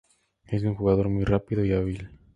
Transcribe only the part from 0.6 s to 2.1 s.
un jugador muy rápido y hábil.